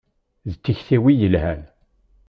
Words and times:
D 0.49 0.53
tikti-iw 0.55 1.05
i 1.11 1.13
yelhan. 1.19 1.61